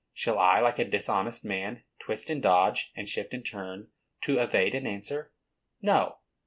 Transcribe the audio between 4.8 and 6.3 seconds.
answer? No.